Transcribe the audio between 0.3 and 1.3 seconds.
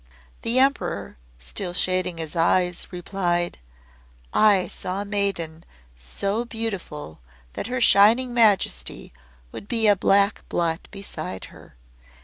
The Emperor,